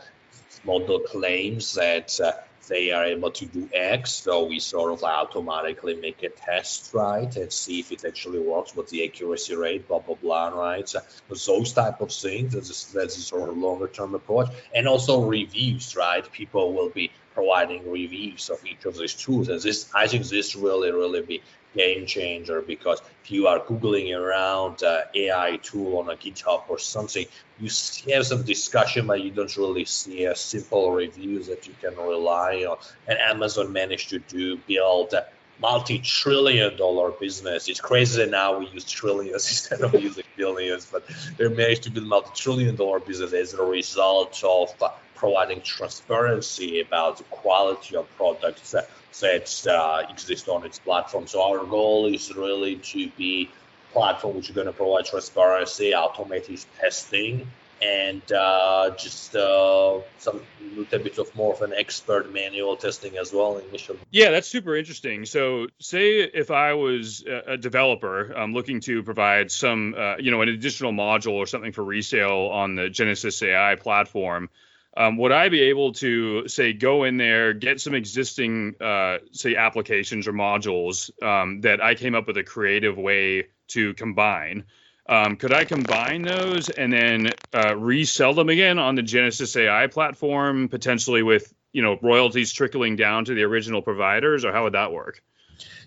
model 0.64 1.00
claims 1.00 1.74
that 1.74 2.18
uh, 2.20 2.32
they 2.68 2.92
are 2.92 3.04
able 3.04 3.30
to 3.32 3.46
do 3.46 3.68
X, 3.72 4.12
so 4.12 4.44
we 4.44 4.60
sort 4.60 4.92
of 4.92 5.02
automatically 5.02 5.94
make 5.94 6.22
a 6.22 6.28
test, 6.28 6.92
right, 6.94 7.34
and 7.36 7.52
see 7.52 7.80
if 7.80 7.92
it 7.92 8.04
actually 8.04 8.38
works, 8.38 8.76
what 8.76 8.88
the 8.88 9.04
accuracy 9.04 9.56
rate, 9.56 9.88
blah 9.88 9.98
blah 9.98 10.14
blah, 10.14 10.48
right? 10.48 10.88
So 10.88 11.00
those 11.28 11.72
type 11.72 12.00
of 12.00 12.12
things, 12.12 12.52
that's 12.52 12.70
a, 12.70 12.94
that's 12.94 13.16
a 13.16 13.22
sort 13.22 13.48
of 13.48 13.56
longer 13.56 13.88
term 13.88 14.14
approach, 14.14 14.48
and 14.74 14.86
also 14.86 15.24
reviews, 15.24 15.96
right? 15.96 16.30
People 16.32 16.72
will 16.74 16.90
be 16.90 17.10
providing 17.34 17.90
reviews 17.90 18.50
of 18.50 18.64
each 18.66 18.84
of 18.84 18.96
these 18.96 19.14
tools, 19.14 19.48
and 19.48 19.60
this 19.60 19.90
I 19.94 20.06
think 20.06 20.26
this 20.26 20.56
really 20.56 20.90
really 20.90 21.22
be 21.22 21.42
game 21.76 22.06
changer 22.06 22.62
because 22.62 23.00
if 23.24 23.30
you 23.30 23.46
are 23.46 23.60
googling 23.60 24.16
around 24.18 24.82
uh, 24.82 25.02
AI 25.14 25.58
tool 25.62 25.98
on 25.98 26.10
a 26.10 26.16
GitHub 26.16 26.62
or 26.68 26.78
something, 26.78 27.26
you 27.60 27.70
have 28.12 28.26
some 28.26 28.42
discussion, 28.42 29.06
but 29.06 29.22
you 29.22 29.30
don't 29.30 29.54
really 29.56 29.84
see 29.84 30.24
a 30.24 30.34
simple 30.34 30.92
reviews 30.92 31.46
that 31.48 31.66
you 31.66 31.74
can 31.80 31.96
rely 31.96 32.64
on. 32.64 32.78
And 33.06 33.18
Amazon 33.18 33.72
managed 33.72 34.10
to 34.10 34.18
do 34.18 34.56
build 34.56 35.12
a 35.12 35.26
multi-trillion 35.60 36.76
dollar 36.76 37.10
business. 37.10 37.68
It's 37.68 37.80
crazy 37.80 38.24
that 38.24 38.30
now 38.30 38.58
we 38.58 38.68
use 38.68 38.84
trillions 38.84 39.32
instead 39.48 39.80
of 39.82 39.94
using 40.00 40.24
billions, 40.36 40.86
but 40.86 41.04
they 41.36 41.48
managed 41.48 41.84
to 41.84 41.90
build 41.90 42.06
multi-trillion 42.06 42.76
dollar 42.76 43.00
business 43.00 43.32
as 43.32 43.54
a 43.54 43.62
result 43.62 44.42
of 44.44 44.74
uh, 44.80 44.90
providing 45.18 45.60
transparency 45.60 46.80
about 46.80 47.18
the 47.18 47.24
quality 47.24 47.96
of 47.96 48.08
products 48.16 48.70
that, 48.72 49.66
uh, 49.66 50.02
exist 50.10 50.48
on 50.48 50.64
its 50.64 50.78
platform. 50.78 51.26
So 51.26 51.42
our 51.42 51.64
goal 51.64 52.06
is 52.06 52.34
really 52.34 52.76
to 52.76 53.10
be 53.16 53.48
platform 53.92 54.36
which 54.36 54.48
is 54.48 54.54
going 54.54 54.66
to 54.66 54.72
provide 54.72 55.04
transparency, 55.06 55.94
automated 55.94 56.64
testing, 56.78 57.46
and 57.80 58.32
uh, 58.32 58.90
just 58.98 59.36
uh, 59.36 60.00
some 60.18 60.40
little 60.76 60.98
bit 60.98 61.18
of 61.18 61.34
more 61.36 61.54
of 61.54 61.62
an 61.62 61.72
expert 61.76 62.32
manual 62.32 62.76
testing 62.76 63.16
as 63.16 63.32
well 63.32 63.58
initially. 63.58 63.98
Yeah, 64.10 64.30
that's 64.30 64.48
super 64.48 64.76
interesting. 64.76 65.24
So, 65.24 65.68
say 65.78 66.20
if 66.20 66.50
I 66.50 66.74
was 66.74 67.24
a 67.46 67.56
developer 67.56 68.36
um, 68.36 68.52
looking 68.52 68.80
to 68.80 69.02
provide 69.02 69.50
some, 69.50 69.94
uh, 69.96 70.16
you 70.18 70.30
know, 70.30 70.42
an 70.42 70.48
additional 70.48 70.92
module 70.92 71.32
or 71.34 71.46
something 71.46 71.72
for 71.72 71.84
resale 71.84 72.50
on 72.52 72.74
the 72.74 72.88
Genesis 72.88 73.42
AI 73.42 73.76
platform. 73.76 74.50
Um, 74.98 75.16
would 75.18 75.30
I 75.30 75.48
be 75.48 75.62
able 75.62 75.92
to 75.94 76.48
say 76.48 76.72
go 76.72 77.04
in 77.04 77.18
there, 77.18 77.52
get 77.52 77.80
some 77.80 77.94
existing 77.94 78.74
uh, 78.80 79.18
say 79.30 79.54
applications 79.54 80.26
or 80.26 80.32
modules 80.32 81.10
um, 81.22 81.60
that 81.60 81.80
I 81.80 81.94
came 81.94 82.16
up 82.16 82.26
with 82.26 82.36
a 82.36 82.42
creative 82.42 82.98
way 82.98 83.46
to 83.68 83.94
combine? 83.94 84.64
Um, 85.08 85.36
could 85.36 85.52
I 85.52 85.64
combine 85.64 86.22
those 86.22 86.68
and 86.68 86.92
then 86.92 87.30
uh, 87.54 87.76
resell 87.76 88.34
them 88.34 88.48
again 88.48 88.80
on 88.80 88.96
the 88.96 89.02
Genesis 89.02 89.56
AI 89.56 89.86
platform, 89.86 90.68
potentially 90.68 91.22
with 91.22 91.54
you 91.72 91.82
know 91.82 91.96
royalties 92.02 92.52
trickling 92.52 92.96
down 92.96 93.24
to 93.26 93.34
the 93.34 93.44
original 93.44 93.82
providers, 93.82 94.44
or 94.44 94.52
how 94.52 94.64
would 94.64 94.74
that 94.74 94.90
work? 94.90 95.22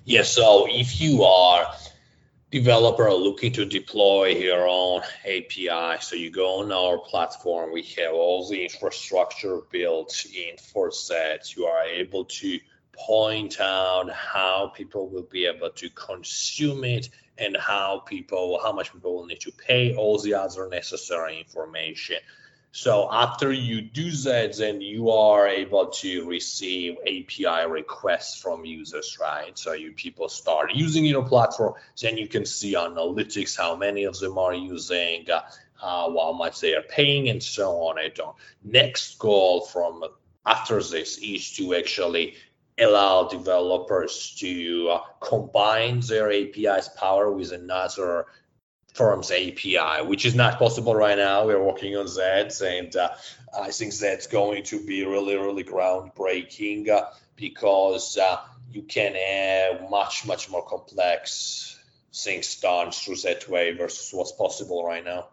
Yeah, 0.05 0.23
so 0.23 0.67
if 0.69 1.01
you 1.01 1.23
are 1.23 1.69
developer 2.51 3.07
are 3.07 3.13
looking 3.13 3.53
to 3.53 3.65
deploy 3.65 4.27
your 4.27 4.67
own 4.67 5.01
API, 5.25 6.01
so 6.01 6.15
you 6.15 6.29
go 6.29 6.59
on 6.59 6.71
our 6.71 6.97
platform, 6.97 7.71
we 7.71 7.83
have 7.97 8.13
all 8.13 8.47
the 8.47 8.61
infrastructure 8.63 9.61
built 9.71 10.25
in 10.35 10.57
for 10.57 10.91
that. 11.09 11.55
You 11.55 11.65
are 11.65 11.83
able 11.83 12.25
to 12.25 12.59
point 12.93 13.61
out 13.61 14.11
how 14.11 14.73
people 14.75 15.09
will 15.09 15.23
be 15.31 15.45
able 15.45 15.69
to 15.69 15.89
consume 15.91 16.83
it 16.83 17.09
and 17.37 17.55
how 17.55 17.99
people, 17.99 18.59
how 18.61 18.73
much 18.73 18.91
people 18.91 19.15
will 19.15 19.25
need 19.25 19.39
to 19.39 19.51
pay, 19.51 19.95
all 19.95 20.19
the 20.19 20.33
other 20.33 20.67
necessary 20.67 21.39
information. 21.39 22.17
So 22.73 23.09
after 23.11 23.51
you 23.51 23.81
do 23.81 24.11
that, 24.11 24.55
then 24.57 24.79
you 24.79 25.09
are 25.09 25.45
able 25.45 25.87
to 25.87 26.25
receive 26.25 26.97
API 27.01 27.69
requests 27.69 28.41
from 28.41 28.63
users, 28.63 29.17
right? 29.19 29.57
So 29.57 29.73
you 29.73 29.91
people 29.91 30.29
start 30.29 30.71
using 30.73 31.03
your 31.03 31.27
platform, 31.27 31.73
then 32.01 32.17
you 32.17 32.27
can 32.27 32.45
see 32.45 32.75
analytics, 32.75 33.57
how 33.57 33.75
many 33.75 34.05
of 34.05 34.17
them 34.19 34.37
are 34.37 34.53
using, 34.53 35.29
uh, 35.29 35.41
how 35.81 36.31
much 36.31 36.61
they 36.61 36.73
are 36.73 36.83
paying, 36.83 37.27
and 37.27 37.43
so 37.43 37.71
on 37.87 37.99
and 37.99 38.17
on. 38.21 38.35
Next 38.63 39.19
goal 39.19 39.61
from 39.65 40.05
after 40.45 40.81
this 40.81 41.17
is 41.17 41.51
to 41.57 41.75
actually 41.75 42.35
allow 42.79 43.27
developers 43.27 44.33
to 44.39 44.89
uh, 44.89 44.99
combine 45.19 45.99
their 45.99 46.31
API's 46.31 46.87
power 46.89 47.31
with 47.31 47.51
another 47.51 48.27
firm's 48.93 49.31
API, 49.31 50.05
which 50.05 50.25
is 50.25 50.35
not 50.35 50.59
possible 50.59 50.95
right 50.95 51.17
now. 51.17 51.45
We're 51.45 51.63
working 51.63 51.95
on 51.95 52.05
that, 52.05 52.59
and 52.61 52.95
uh, 52.95 53.09
I 53.57 53.71
think 53.71 53.95
that's 53.95 54.27
going 54.27 54.63
to 54.65 54.85
be 54.85 55.05
really, 55.05 55.35
really 55.35 55.63
groundbreaking 55.63 56.89
uh, 56.89 57.05
because 57.35 58.17
uh, 58.17 58.37
you 58.71 58.83
can 58.83 59.15
have 59.15 59.89
much, 59.89 60.25
much 60.25 60.49
more 60.49 60.65
complex 60.65 61.79
things 62.13 62.59
done 62.59 62.91
through 62.91 63.15
that 63.17 63.47
way 63.47 63.71
versus 63.71 64.13
what's 64.13 64.33
possible 64.33 64.85
right 64.85 65.03
now. 65.03 65.27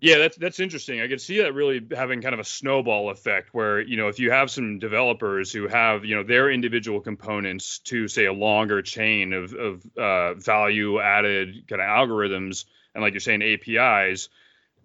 Yeah, 0.00 0.18
that's 0.18 0.36
that's 0.36 0.60
interesting. 0.60 1.00
I 1.00 1.08
can 1.08 1.18
see 1.18 1.38
that 1.40 1.54
really 1.54 1.80
having 1.96 2.20
kind 2.20 2.34
of 2.34 2.40
a 2.40 2.44
snowball 2.44 3.08
effect 3.08 3.54
where, 3.54 3.80
you 3.80 3.96
know, 3.96 4.08
if 4.08 4.18
you 4.18 4.30
have 4.32 4.50
some 4.50 4.78
developers 4.78 5.50
who 5.50 5.66
have, 5.66 6.04
you 6.04 6.14
know, 6.14 6.22
their 6.22 6.50
individual 6.50 7.00
components 7.00 7.78
to 7.84 8.06
say 8.06 8.26
a 8.26 8.32
longer 8.32 8.82
chain 8.82 9.32
of 9.32 9.54
of 9.54 9.86
uh, 9.96 10.34
value 10.34 11.00
added 11.00 11.66
kind 11.68 11.80
of 11.80 11.88
algorithms 11.88 12.66
and 12.94 13.02
like 13.02 13.12
you're 13.12 13.20
saying 13.20 13.42
APIs, 13.42 14.28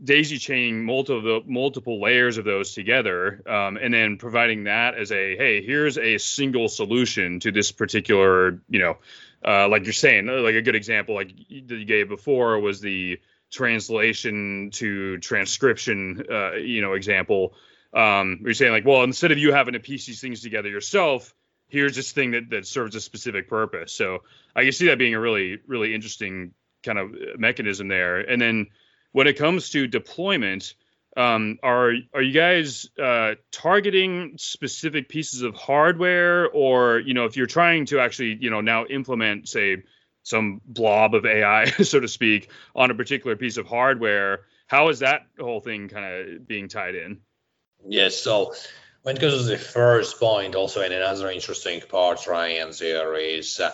daisy 0.04 0.38
chaining 0.38 0.86
multiple 0.86 1.44
multiple 1.46 2.02
layers 2.02 2.38
of 2.38 2.46
those 2.46 2.74
together, 2.74 3.42
um, 3.48 3.78
and 3.78 3.94
then 3.94 4.18
providing 4.18 4.66
that 4.66 4.96
as 4.96 5.12
a 5.12 5.36
hey, 5.36 5.62
here's 5.62 5.98
a 5.98 6.18
single 6.18 6.68
solution 6.68 7.40
to 7.42 7.52
this 7.52 7.72
particular, 7.72 8.62
you 8.70 8.80
know, 8.80 8.98
uh, 9.46 9.68
like 9.68 9.86
you're 9.86 9.94
saying, 9.94 10.28
like 10.28 10.56
a 10.56 10.62
good 10.62 10.76
example 10.76 11.16
like 11.16 11.32
you 11.48 11.86
gave 11.86 12.10
before 12.10 12.60
was 12.60 12.82
the 12.82 13.20
translation 13.52 14.70
to 14.72 15.18
transcription, 15.18 16.24
uh, 16.32 16.54
you 16.54 16.82
know, 16.82 16.94
example. 16.94 17.54
Um, 17.94 18.42
you're 18.44 18.54
saying 18.54 18.72
like, 18.72 18.86
well, 18.86 19.04
instead 19.04 19.32
of 19.32 19.40
you 19.40 19.52
having 19.52 19.74
to 19.74 19.80
piece 19.80 20.06
these 20.06 20.22
things 20.22 20.42
together 20.42 20.70
yourself, 20.70 21.34
here's 21.68 21.96
this 21.96 22.12
thing 22.12 22.32
that 22.32 22.50
that 22.52 22.68
serves 22.68 22.96
a 22.96 23.02
specific 23.02 23.50
purpose. 23.50 23.94
So 23.94 24.20
I 24.56 24.64
can 24.64 24.72
see 24.72 24.88
that 24.88 24.98
being 24.98 25.16
a 25.16 25.20
really 25.20 25.60
really 25.68 25.94
interesting 25.94 26.54
kind 26.84 26.98
of 26.98 27.16
mechanism 27.38 27.88
there. 27.88 28.20
And 28.20 28.42
then 28.42 28.68
when 29.12 29.28
it 29.28 29.38
comes 29.38 29.70
to 29.72 29.88
deployment, 29.88 30.74
um, 31.18 31.58
are 31.64 31.94
are 32.14 32.22
you 32.22 32.32
guys 32.32 32.90
uh, 33.02 33.36
targeting 33.52 34.36
specific 34.38 35.10
pieces 35.10 35.42
of 35.42 35.56
hardware, 35.56 36.50
or 36.50 37.00
you 37.00 37.14
know, 37.14 37.26
if 37.26 37.36
you're 37.36 37.48
trying 37.48 37.86
to 37.88 38.00
actually 38.00 38.38
you 38.40 38.50
know 38.50 38.62
now 38.62 38.86
implement 38.86 39.50
say 39.50 39.84
some 40.24 40.62
blob 40.66 41.16
of 41.16 41.26
AI, 41.26 41.66
so 41.84 42.00
to 42.00 42.08
speak, 42.08 42.50
on 42.76 42.92
a 42.92 42.96
particular 42.96 43.36
piece 43.36 43.58
of 43.58 43.66
hardware. 43.66 44.42
How 44.68 44.90
is 44.90 45.00
that 45.00 45.22
whole 45.40 45.62
thing 45.62 45.90
kind 45.90 46.06
of 46.06 46.48
being 46.48 46.68
tied 46.68 46.96
in? 46.96 47.20
Yes. 47.88 48.18
So 48.18 48.54
when 49.02 49.18
it 49.18 49.20
comes 49.20 49.38
to 49.38 49.44
the 49.44 49.58
first 49.58 50.20
point, 50.20 50.56
also 50.56 50.82
in 50.82 50.92
another 50.92 51.32
interesting 51.32 51.82
part, 51.82 52.28
Ryan, 52.28 52.72
there 52.80 53.16
is 53.16 53.60
uh, 53.60 53.72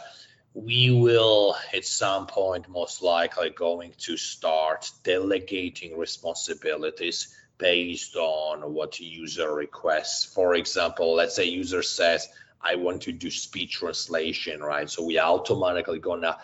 we 0.56 0.90
will 0.90 1.54
at 1.74 1.86
some 1.86 2.26
point 2.28 2.70
most 2.70 3.04
likely 3.04 3.50
going 3.50 3.92
to 3.98 4.16
start 4.16 4.90
delegating 5.04 5.98
responsibilities 5.98 7.36
based 7.58 8.16
on 8.16 8.74
what 8.74 8.98
user 9.02 9.54
requests. 9.54 10.24
For 10.24 10.56
example, 10.56 11.14
let's 11.14 11.36
say 11.36 11.44
user 11.44 11.84
says, 11.84 12.30
I 12.62 12.76
want 12.76 13.02
to 13.04 13.12
do 13.12 13.30
speech 13.30 13.74
translation, 13.74 14.62
right? 14.62 14.90
So 14.90 15.04
we 15.04 15.20
automatically 15.20 16.00
gonna 16.00 16.38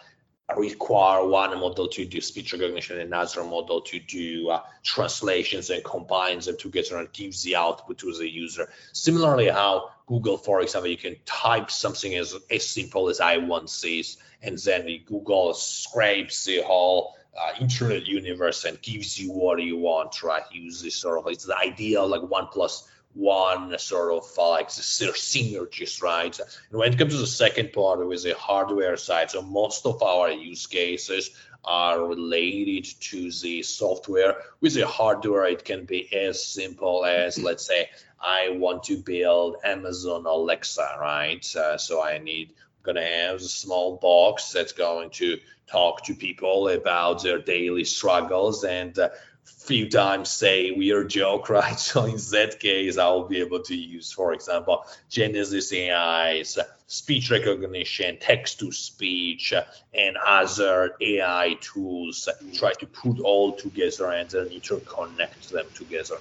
require 0.57 1.25
one 1.25 1.51
model 1.59 1.87
to 1.87 2.05
do 2.05 2.21
speech 2.21 2.53
recognition 2.53 2.99
and 2.99 3.13
another 3.13 3.43
model 3.43 3.81
to 3.81 3.99
do 3.99 4.49
uh, 4.49 4.61
translations 4.83 5.69
and 5.69 5.83
combines 5.83 6.45
them 6.45 6.57
together 6.57 6.97
and 6.97 7.11
gives 7.13 7.43
the 7.43 7.55
output 7.55 7.97
to 7.99 8.13
the 8.13 8.29
user. 8.29 8.69
Similarly, 8.93 9.49
how 9.49 9.91
Google, 10.07 10.37
for 10.37 10.61
example, 10.61 10.89
you 10.89 10.97
can 10.97 11.15
type 11.25 11.71
something 11.71 12.15
as, 12.15 12.35
as 12.49 12.67
simple 12.67 13.09
as 13.09 13.19
I 13.19 13.37
want 13.37 13.69
this, 13.81 14.17
and 14.41 14.57
then 14.57 14.87
Google 15.05 15.53
scrapes 15.53 16.45
the 16.45 16.61
whole 16.63 17.15
uh, 17.39 17.53
internet 17.59 18.05
universe 18.05 18.65
and 18.65 18.81
gives 18.81 19.17
you 19.17 19.31
what 19.31 19.61
you 19.61 19.77
want, 19.77 20.21
right? 20.21 20.43
Use 20.51 20.81
this 20.81 20.95
sort 20.95 21.19
of, 21.19 21.27
it's 21.31 21.45
the 21.45 21.57
ideal 21.57 22.07
like 22.07 22.23
one 22.23 22.47
plus 22.47 22.89
one 23.13 23.77
sort 23.77 24.13
of 24.13 24.29
uh, 24.37 24.49
like 24.49 24.69
the 24.69 24.81
synergies, 24.81 26.01
right? 26.01 26.37
And 26.39 26.79
when 26.79 26.93
it 26.93 26.97
comes 26.97 27.13
to 27.13 27.19
the 27.19 27.27
second 27.27 27.73
part 27.73 28.05
with 28.05 28.23
the 28.23 28.35
hardware 28.35 28.97
side, 28.97 29.31
so 29.31 29.41
most 29.41 29.85
of 29.85 30.01
our 30.01 30.31
use 30.31 30.67
cases 30.67 31.31
are 31.63 32.05
related 32.05 32.85
to 32.99 33.31
the 33.31 33.61
software. 33.63 34.37
With 34.61 34.73
the 34.73 34.87
hardware, 34.87 35.45
it 35.45 35.65
can 35.65 35.85
be 35.85 36.11
as 36.13 36.43
simple 36.43 37.05
as, 37.05 37.37
let's 37.37 37.65
say, 37.65 37.89
I 38.19 38.49
want 38.49 38.83
to 38.83 38.97
build 38.97 39.57
Amazon 39.63 40.25
Alexa, 40.25 40.97
right? 40.99 41.55
Uh, 41.55 41.77
so 41.77 42.03
I 42.03 42.17
need 42.17 42.53
gonna 42.83 43.05
have 43.05 43.35
a 43.35 43.39
small 43.39 43.97
box 43.97 44.51
that's 44.51 44.73
going 44.73 45.11
to 45.11 45.37
talk 45.67 46.03
to 46.05 46.15
people 46.15 46.67
about 46.69 47.23
their 47.23 47.39
daily 47.39 47.83
struggles 47.83 48.63
and 48.63 48.97
uh, 48.97 49.09
few 49.45 49.89
times 49.89 50.29
say 50.29 50.71
weird 50.71 51.09
joke, 51.09 51.49
right? 51.57 51.79
So 51.79 52.05
in 52.05 52.17
that 52.31 52.57
case, 52.59 52.97
I'll 52.97 53.27
be 53.27 53.39
able 53.39 53.61
to 53.63 53.75
use, 53.75 54.11
for 54.11 54.33
example, 54.33 54.85
Genesis 55.09 55.71
AI's 55.73 56.57
speech 56.87 57.31
recognition, 57.31 58.17
text 58.19 58.59
to 58.59 58.71
speech, 58.71 59.53
and 59.93 60.17
other 60.17 60.95
AI 60.99 61.57
tools. 61.61 62.27
Try 62.53 62.73
to 62.73 62.85
put 62.85 63.19
all 63.19 63.53
together 63.53 64.11
and 64.11 64.29
then 64.29 64.49
interconnect 64.49 65.49
them 65.49 65.67
together. 65.73 66.17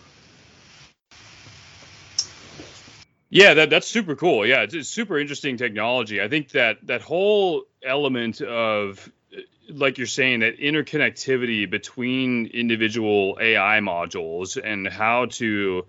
Yeah, 3.32 3.54
that, 3.54 3.70
that's 3.70 3.86
super 3.86 4.16
cool. 4.16 4.44
Yeah, 4.44 4.62
it's, 4.62 4.74
it's 4.74 4.88
super 4.88 5.18
interesting 5.18 5.56
technology. 5.56 6.20
I 6.20 6.28
think 6.28 6.50
that 6.50 6.78
that 6.88 7.00
whole 7.00 7.62
element 7.82 8.42
of 8.42 9.10
like 9.72 9.98
you're 9.98 10.06
saying, 10.06 10.40
that 10.40 10.58
interconnectivity 10.58 11.68
between 11.68 12.46
individual 12.46 13.38
AI 13.40 13.80
modules 13.80 14.60
and 14.62 14.86
how 14.86 15.26
to 15.26 15.86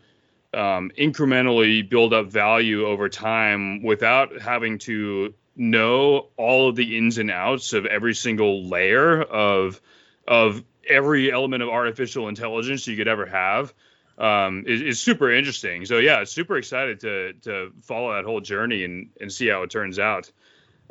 um, 0.54 0.92
incrementally 0.98 1.88
build 1.88 2.14
up 2.14 2.28
value 2.28 2.86
over 2.86 3.10
time 3.10 3.84
without 3.84 4.42
having 4.42 4.78
to 4.80 5.34
know 5.56 6.28
all 6.38 6.70
of 6.70 6.76
the 6.76 6.98
ins 6.98 7.18
and 7.18 7.32
outs 7.32 7.74
of 7.74 7.86
every 7.86 8.16
single 8.16 8.64
layer 8.64 9.22
of 9.22 9.82
of 10.28 10.64
every 10.88 11.32
element 11.32 11.62
of 11.62 11.70
artificial 11.70 12.28
intelligence 12.28 12.88
you 12.88 12.96
could 12.96 13.08
ever 13.08 13.26
have 13.26 13.74
um, 14.18 14.66
is, 14.68 14.82
is 14.82 15.00
super 15.00 15.32
interesting. 15.32 15.86
So 15.86 15.98
yeah, 15.98 16.24
super 16.24 16.58
excited 16.58 17.00
to 17.02 17.34
to 17.44 17.72
follow 17.82 18.14
that 18.14 18.26
whole 18.26 18.42
journey 18.42 18.84
and 18.84 19.10
and 19.20 19.32
see 19.32 19.48
how 19.48 19.64
it 19.64 19.70
turns 19.70 20.00
out. 20.00 20.32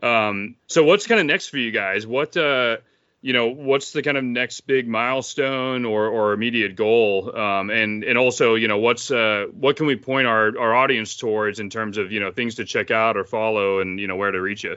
Um, 0.02 0.56
so 0.66 0.84
what's 0.84 1.06
kind 1.06 1.20
of 1.20 1.26
next 1.26 1.48
for 1.48 1.58
you 1.58 1.70
guys? 1.70 2.06
What 2.06 2.36
uh, 2.36 2.78
you 3.22 3.34
know, 3.34 3.48
what's 3.48 3.92
the 3.92 4.02
kind 4.02 4.16
of 4.16 4.24
next 4.24 4.62
big 4.62 4.88
milestone 4.88 5.84
or 5.84 6.08
or 6.08 6.32
immediate 6.32 6.74
goal? 6.74 7.36
Um, 7.36 7.70
and 7.70 8.02
and 8.02 8.16
also, 8.16 8.54
you 8.54 8.68
know, 8.68 8.78
what's 8.78 9.10
uh, 9.10 9.46
what 9.52 9.76
can 9.76 9.86
we 9.86 9.96
point 9.96 10.26
our 10.26 10.58
our 10.58 10.74
audience 10.74 11.16
towards 11.16 11.60
in 11.60 11.68
terms 11.68 11.98
of 11.98 12.12
you 12.12 12.20
know 12.20 12.30
things 12.30 12.54
to 12.56 12.64
check 12.64 12.90
out 12.90 13.16
or 13.16 13.24
follow 13.24 13.80
and 13.80 14.00
you 14.00 14.06
know 14.06 14.16
where 14.16 14.30
to 14.30 14.40
reach 14.40 14.64
you? 14.64 14.76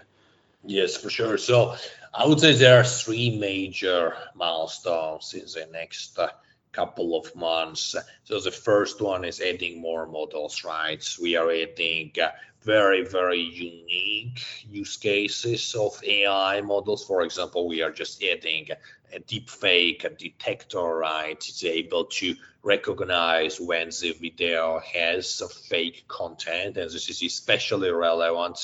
Yes, 0.65 0.97
for 0.97 1.09
sure. 1.09 1.37
So 1.37 1.75
I 2.13 2.27
would 2.27 2.39
say 2.39 2.53
there 2.53 2.79
are 2.79 2.83
three 2.83 3.37
major 3.37 4.15
milestones 4.35 5.33
in 5.33 5.45
the 5.45 5.69
next 5.71 6.19
uh, 6.19 6.29
couple 6.71 7.15
of 7.15 7.33
months. 7.35 7.95
So 8.23 8.39
the 8.39 8.51
first 8.51 9.01
one 9.01 9.23
is 9.23 9.41
adding 9.41 9.81
more 9.81 10.05
models, 10.05 10.63
right? 10.63 11.05
We 11.21 11.35
are 11.37 11.49
adding 11.49 12.11
uh, 12.21 12.31
very, 12.63 13.05
very 13.05 13.39
unique 13.39 14.41
use 14.69 14.97
cases 14.97 15.75
of 15.75 16.01
AI 16.03 16.61
models. 16.61 17.05
For 17.05 17.21
example, 17.21 17.67
we 17.67 17.81
are 17.81 17.91
just 17.91 18.23
adding 18.23 18.67
a 19.13 19.19
deep 19.19 19.49
fake 19.49 20.05
detector, 20.17 20.95
right? 20.97 21.37
It's 21.37 21.63
able 21.63 22.05
to 22.05 22.35
recognize 22.63 23.59
when 23.59 23.89
the 23.89 24.15
video 24.19 24.79
has 24.93 25.41
fake 25.69 26.05
content. 26.07 26.77
And 26.77 26.89
this 26.89 27.09
is 27.09 27.21
especially 27.21 27.91
relevant 27.91 28.59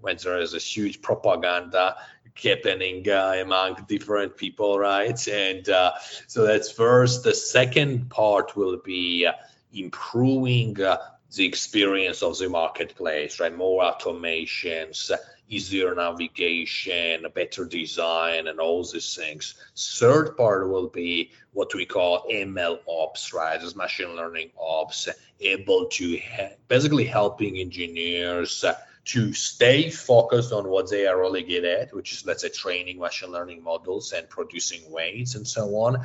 when 0.00 0.16
there 0.22 0.40
is 0.40 0.54
a 0.54 0.58
huge 0.58 1.02
propaganda 1.02 1.96
happening 2.42 3.08
uh, 3.08 3.34
among 3.42 3.84
different 3.88 4.36
people, 4.36 4.78
right? 4.78 5.28
And 5.28 5.68
uh, 5.68 5.92
so 6.26 6.46
that's 6.46 6.70
first. 6.70 7.24
The 7.24 7.34
second 7.34 8.08
part 8.08 8.56
will 8.56 8.78
be 8.78 9.26
uh, 9.26 9.32
improving 9.72 10.80
uh, 10.80 10.98
the 11.34 11.44
experience 11.44 12.22
of 12.22 12.38
the 12.38 12.48
marketplace, 12.48 13.38
right? 13.40 13.56
More 13.56 13.82
automations, 13.82 15.10
easier 15.48 15.94
navigation, 15.94 17.26
better 17.34 17.64
design, 17.64 18.46
and 18.48 18.60
all 18.60 18.84
these 18.84 19.14
things. 19.14 19.54
Third 19.76 20.36
part 20.36 20.68
will 20.68 20.88
be 20.88 21.32
what 21.52 21.74
we 21.74 21.86
call 21.86 22.26
ML 22.30 22.80
ops, 22.88 23.32
right? 23.32 23.60
As 23.60 23.76
machine 23.76 24.14
learning 24.16 24.50
ops, 24.58 25.08
able 25.40 25.86
to 25.86 26.18
ha- 26.18 26.54
basically 26.68 27.04
helping 27.04 27.58
engineers 27.58 28.64
to 29.06 29.32
stay 29.32 29.90
focused 29.90 30.52
on 30.52 30.68
what 30.68 30.90
they 30.90 31.06
are 31.06 31.18
really 31.18 31.42
good 31.42 31.64
at, 31.64 31.92
which 31.94 32.12
is, 32.12 32.26
let's 32.26 32.42
say, 32.42 32.48
training 32.48 32.98
machine 32.98 33.30
learning 33.30 33.62
models 33.62 34.12
and 34.12 34.28
producing 34.28 34.88
weights 34.90 35.34
and 35.34 35.46
so 35.46 35.74
on, 35.76 36.04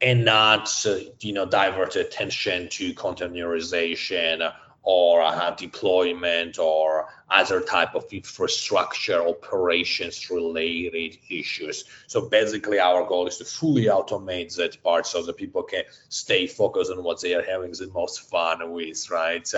and 0.00 0.24
not, 0.24 0.70
uh, 0.86 0.96
you 1.20 1.32
know, 1.32 1.46
divert 1.46 1.96
attention 1.96 2.68
to 2.68 2.92
containerization 2.94 4.52
or 4.84 5.22
uh, 5.22 5.50
deployment 5.52 6.58
or 6.58 7.08
other 7.30 7.60
type 7.60 7.94
of 7.94 8.04
infrastructure 8.12 9.26
operations 9.26 10.30
related 10.30 11.16
issues. 11.30 11.84
So 12.06 12.28
basically 12.28 12.78
our 12.78 13.06
goal 13.06 13.26
is 13.26 13.38
to 13.38 13.46
fully 13.46 13.86
automate 13.86 14.54
that 14.56 14.82
part 14.82 15.06
so 15.06 15.22
that 15.22 15.36
people 15.38 15.62
can 15.62 15.84
stay 16.10 16.46
focused 16.46 16.92
on 16.92 17.02
what 17.02 17.22
they 17.22 17.34
are 17.34 17.42
having 17.42 17.72
the 17.72 17.90
most 17.94 18.30
fun 18.30 18.70
with, 18.72 19.10
right? 19.10 19.50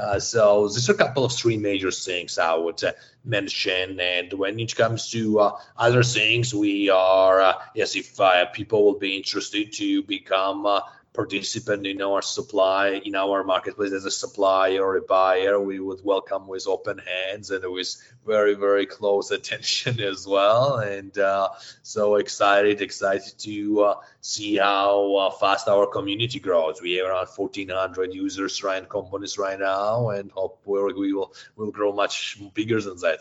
Uh, 0.00 0.18
so 0.18 0.68
there's 0.68 0.88
a 0.88 0.94
couple 0.94 1.24
of 1.24 1.32
three 1.32 1.58
major 1.58 1.90
things 1.90 2.38
I 2.38 2.54
would 2.54 2.82
uh, 2.82 2.92
mention. 3.22 4.00
And 4.00 4.32
when 4.32 4.58
it 4.58 4.74
comes 4.74 5.10
to 5.10 5.40
uh, 5.40 5.58
other 5.76 6.02
things, 6.02 6.54
we 6.54 6.88
are, 6.88 7.40
uh, 7.40 7.54
yes, 7.74 7.96
if 7.96 8.18
uh, 8.18 8.46
people 8.46 8.84
will 8.84 8.98
be 8.98 9.16
interested 9.16 9.72
to 9.74 10.02
become 10.04 10.64
uh, 10.64 10.80
participant 11.20 11.86
in 11.86 12.00
our 12.00 12.22
supply. 12.22 13.00
In 13.04 13.14
our 13.14 13.44
marketplace 13.44 13.92
as 13.92 14.06
a 14.06 14.10
supplier 14.10 14.82
or 14.82 14.96
a 14.96 15.02
buyer. 15.02 15.60
We 15.60 15.78
would 15.78 16.02
welcome 16.02 16.46
with 16.46 16.66
open 16.66 16.98
hands 16.98 17.50
and 17.50 17.62
with 17.70 17.90
very 18.24 18.54
very 18.54 18.86
close 18.86 19.30
attention 19.38 20.00
as 20.00 20.26
well. 20.26 20.76
And 20.76 21.12
uh, 21.18 21.50
so 21.82 22.14
excited 22.14 22.80
excited 22.80 23.34
to 23.40 23.54
uh, 23.82 23.94
see 24.22 24.56
how 24.56 25.14
uh, 25.16 25.30
fast 25.30 25.68
our 25.68 25.86
community 25.86 26.40
grows. 26.40 26.80
We 26.80 26.94
have 26.94 27.08
around 27.08 27.28
1400 27.28 28.14
users 28.14 28.64
right 28.64 28.88
companies 28.88 29.36
right 29.36 29.60
now 29.60 30.08
and 30.16 30.30
hope 30.30 30.62
we 30.64 31.12
will 31.12 31.34
will 31.56 31.70
grow 31.70 31.92
much 31.92 32.38
bigger 32.54 32.80
than 32.80 32.96
that 33.06 33.20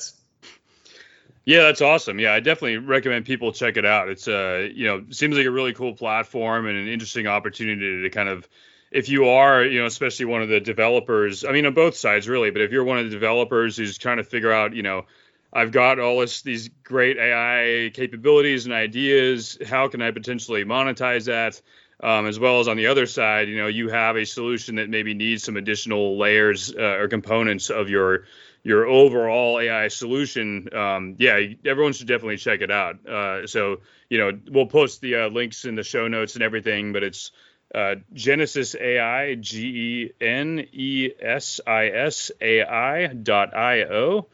yeah, 1.45 1.63
that's 1.63 1.81
awesome. 1.81 2.19
Yeah, 2.19 2.33
I 2.33 2.39
definitely 2.39 2.77
recommend 2.77 3.25
people 3.25 3.51
check 3.51 3.77
it 3.77 3.85
out. 3.85 4.09
It's 4.09 4.27
uh, 4.27 4.69
you 4.73 4.85
know, 4.85 5.05
seems 5.09 5.35
like 5.35 5.45
a 5.45 5.51
really 5.51 5.73
cool 5.73 5.93
platform 5.93 6.67
and 6.67 6.77
an 6.77 6.87
interesting 6.87 7.27
opportunity 7.27 8.03
to 8.03 8.09
kind 8.09 8.29
of 8.29 8.47
if 8.91 9.09
you 9.09 9.29
are, 9.29 9.63
you 9.63 9.79
know, 9.79 9.85
especially 9.85 10.25
one 10.25 10.41
of 10.41 10.49
the 10.49 10.59
developers, 10.59 11.45
I 11.45 11.51
mean 11.51 11.65
on 11.65 11.73
both 11.73 11.95
sides 11.95 12.27
really, 12.27 12.51
but 12.51 12.61
if 12.61 12.71
you're 12.71 12.83
one 12.83 12.97
of 12.99 13.05
the 13.05 13.11
developers 13.11 13.77
who's 13.77 13.97
trying 13.97 14.17
to 14.17 14.23
figure 14.23 14.51
out, 14.51 14.73
you 14.75 14.83
know, 14.83 15.05
I've 15.51 15.71
got 15.71 15.99
all 15.99 16.19
this 16.19 16.41
these 16.43 16.69
great 16.83 17.17
AI 17.17 17.89
capabilities 17.93 18.65
and 18.65 18.73
ideas, 18.73 19.57
how 19.65 19.87
can 19.87 20.01
I 20.01 20.11
potentially 20.11 20.63
monetize 20.65 21.25
that? 21.25 21.61
Um, 22.01 22.27
as 22.27 22.39
well 22.39 22.61
as 22.61 22.69
on 22.69 22.77
the 22.77 22.87
other 22.87 23.05
side, 23.05 23.49
you 23.49 23.57
know, 23.57 23.67
you 23.67 23.89
have 23.89 24.15
a 24.15 24.25
solution 24.25 24.75
that 24.75 24.89
maybe 24.89 25.13
needs 25.13 25.43
some 25.43 25.57
additional 25.57 26.17
layers 26.17 26.73
uh, 26.73 26.97
or 26.97 27.09
components 27.09 27.69
of 27.69 27.89
your 27.89 28.23
your 28.63 28.85
overall 28.85 29.59
AI 29.59 29.87
solution, 29.87 30.73
um, 30.75 31.15
yeah, 31.17 31.39
everyone 31.65 31.93
should 31.93 32.07
definitely 32.07 32.37
check 32.37 32.61
it 32.61 32.71
out. 32.71 33.05
Uh, 33.07 33.47
so, 33.47 33.79
you 34.09 34.17
know, 34.17 34.37
we'll 34.51 34.65
post 34.65 35.01
the 35.01 35.15
uh, 35.15 35.29
links 35.29 35.65
in 35.65 35.75
the 35.75 35.83
show 35.83 36.07
notes 36.07 36.35
and 36.35 36.43
everything, 36.43 36.91
but 36.91 37.03
it's 37.03 37.31
uh, 37.73 37.95
Genesis 38.13 38.75
AI, 38.75 39.35
G 39.35 40.11
E 40.19 40.23
N 40.23 40.67
E 40.73 41.09
S 41.21 41.61
I 41.65 41.87
S 41.87 42.31
A 42.41 42.63
I 42.63 43.07
dot 43.07 43.55
I 43.55 43.83
O. 43.83 44.27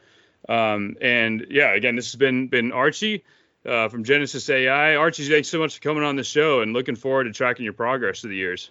Um, 0.48 0.96
and 1.00 1.46
yeah, 1.50 1.74
again, 1.74 1.96
this 1.96 2.06
has 2.06 2.16
been 2.16 2.48
been 2.48 2.72
Archie 2.72 3.24
uh, 3.66 3.88
from 3.88 4.04
Genesis 4.04 4.48
AI. 4.48 4.96
Archie, 4.96 5.28
thanks 5.28 5.48
so 5.48 5.58
much 5.58 5.76
for 5.76 5.80
coming 5.80 6.02
on 6.02 6.16
the 6.16 6.24
show 6.24 6.60
and 6.60 6.72
looking 6.72 6.96
forward 6.96 7.24
to 7.24 7.32
tracking 7.32 7.64
your 7.64 7.72
progress 7.72 8.20
through 8.20 8.30
the 8.30 8.36
years. 8.36 8.70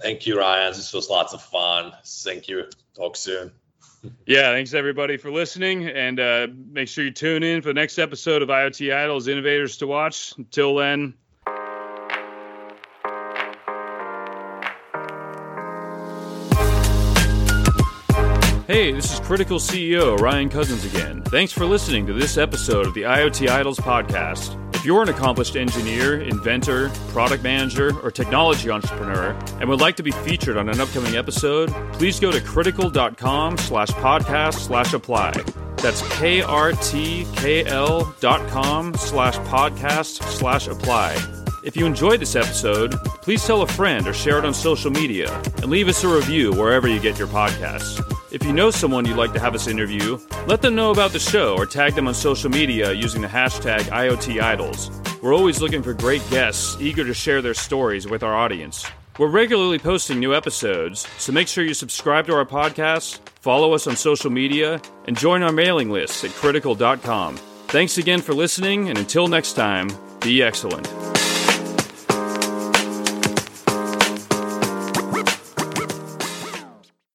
Thank 0.00 0.26
you, 0.26 0.38
Ryan. 0.38 0.72
This 0.72 0.92
was 0.92 1.08
lots 1.08 1.32
of 1.32 1.42
fun. 1.42 1.92
Thank 2.04 2.48
you. 2.48 2.64
Talk 2.94 3.16
soon 3.16 3.52
yeah, 4.26 4.52
thanks 4.52 4.74
everybody 4.74 5.16
for 5.16 5.30
listening, 5.30 5.86
and 5.86 6.20
uh, 6.20 6.48
make 6.70 6.88
sure 6.88 7.04
you 7.04 7.10
tune 7.10 7.42
in 7.42 7.62
for 7.62 7.68
the 7.68 7.74
next 7.74 7.98
episode 7.98 8.42
of 8.42 8.48
IoT 8.48 8.94
Idols 8.94 9.28
Innovators 9.28 9.78
to 9.78 9.86
Watch. 9.86 10.34
Until 10.36 10.76
then. 10.76 11.14
Hey, 18.76 18.92
this 18.92 19.10
is 19.10 19.20
krtkl 19.20 19.58
CEO 19.58 20.18
Ryan 20.18 20.50
Cousins 20.50 20.84
again. 20.84 21.22
Thanks 21.22 21.50
for 21.50 21.64
listening 21.64 22.06
to 22.08 22.12
this 22.12 22.36
episode 22.36 22.86
of 22.86 22.92
the 22.92 23.04
IoT 23.04 23.48
Idols 23.48 23.78
podcast 23.78 24.54
If 24.74 24.84
you're 24.84 25.00
an 25.00 25.08
accomplished 25.08 25.56
engineer, 25.56 26.20
inventor, 26.20 26.90
product 27.08 27.42
manager, 27.42 27.98
or 28.00 28.10
technology 28.10 28.68
entrepreneur 28.68 29.30
and 29.60 29.70
would 29.70 29.80
like 29.80 29.96
to 29.96 30.02
be 30.02 30.10
featured 30.10 30.58
on 30.58 30.68
an 30.68 30.78
upcoming 30.78 31.16
episode, 31.16 31.70
please 31.94 32.20
go 32.20 32.30
to 32.30 32.38
krtkl.com 32.38 33.56
slash 33.56 33.88
podcast 33.92 34.58
slash 34.66 34.92
apply. 34.92 35.32
That's 35.78 36.06
K-R-T-K-L 36.18 38.14
dot 38.20 38.48
com 38.50 38.94
slash 38.96 39.36
podcast 39.48 40.22
slash 40.22 40.68
apply. 40.68 41.16
If 41.64 41.78
you 41.78 41.86
enjoyed 41.86 42.20
this 42.20 42.36
episode, 42.36 42.92
please 43.22 43.42
tell 43.42 43.62
a 43.62 43.66
friend 43.66 44.06
or 44.06 44.12
share 44.12 44.36
it 44.38 44.44
on 44.44 44.52
social 44.52 44.90
media 44.90 45.34
and 45.62 45.70
leave 45.70 45.88
us 45.88 46.04
a 46.04 46.08
review 46.14 46.52
wherever 46.52 46.86
you 46.86 47.00
get 47.00 47.18
your 47.18 47.28
podcasts. 47.28 48.15
If 48.36 48.44
you 48.44 48.52
know 48.52 48.70
someone 48.70 49.06
you'd 49.06 49.16
like 49.16 49.32
to 49.32 49.40
have 49.40 49.54
us 49.54 49.66
interview, 49.66 50.18
let 50.46 50.60
them 50.60 50.74
know 50.74 50.90
about 50.90 51.12
the 51.12 51.18
show 51.18 51.56
or 51.56 51.64
tag 51.64 51.94
them 51.94 52.06
on 52.06 52.12
social 52.12 52.50
media 52.50 52.92
using 52.92 53.22
the 53.22 53.28
hashtag 53.28 53.84
IoT 53.84 54.42
Idols. 54.42 54.90
We're 55.22 55.34
always 55.34 55.62
looking 55.62 55.82
for 55.82 55.94
great 55.94 56.20
guests 56.28 56.76
eager 56.78 57.02
to 57.02 57.14
share 57.14 57.40
their 57.40 57.54
stories 57.54 58.06
with 58.06 58.22
our 58.22 58.34
audience. 58.34 58.84
We're 59.18 59.30
regularly 59.30 59.78
posting 59.78 60.20
new 60.20 60.34
episodes, 60.34 61.08
so 61.16 61.32
make 61.32 61.48
sure 61.48 61.64
you 61.64 61.72
subscribe 61.72 62.26
to 62.26 62.34
our 62.34 62.44
podcast, 62.44 63.20
follow 63.40 63.72
us 63.72 63.86
on 63.86 63.96
social 63.96 64.30
media, 64.30 64.82
and 65.06 65.16
join 65.16 65.42
our 65.42 65.50
mailing 65.50 65.88
list 65.88 66.22
at 66.22 66.30
krtkl.com. 66.32 67.38
Thanks 67.68 67.96
again 67.96 68.20
for 68.20 68.34
listening, 68.34 68.90
and 68.90 68.98
until 68.98 69.28
next 69.28 69.54
time, 69.54 69.88
be 70.20 70.42
excellent. 70.42 71.05